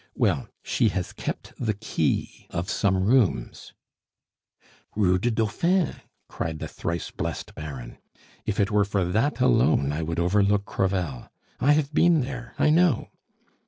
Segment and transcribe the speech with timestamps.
[0.15, 3.73] Well, she has kept the key of some rooms"
[4.95, 7.99] "Rue du Dauphin!" cried the thrice blest Baron.
[8.43, 11.29] "If it were for that alone, I would overlook Crevel.
[11.59, 13.09] I have been there; I know."